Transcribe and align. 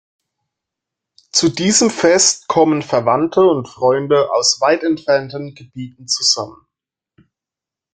Zu 1.31 1.49
diesem 1.49 1.91
Fest 1.91 2.47
kommen 2.47 2.81
Verwandte 2.81 3.41
und 3.41 3.69
Freunde 3.69 4.31
aus 4.31 4.59
weit 4.59 4.81
entfernten 4.81 5.53
Gebieten 5.53 6.07
zusammen. 6.07 6.65